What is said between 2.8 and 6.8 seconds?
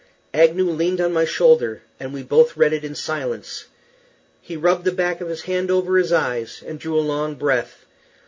in silence. He rubbed the back of his hand over his eyes and